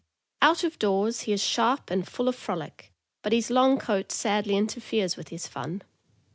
Out 0.41 0.63
of 0.63 0.79
doors 0.79 1.21
he 1.29 1.31
is 1.31 1.43
sharp 1.43 1.91
and 1.91 2.07
full 2.07 2.27
of 2.27 2.35
frolic, 2.35 2.91
but 3.21 3.33
his 3.33 3.51
long 3.51 3.77
coat 3.77 4.11
sadly 4.11 4.57
interferes 4.57 5.15
with 5.15 5.27
his 5.27 5.45
fun. 5.47 5.83